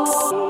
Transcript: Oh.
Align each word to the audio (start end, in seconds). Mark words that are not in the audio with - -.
Oh. 0.00 0.47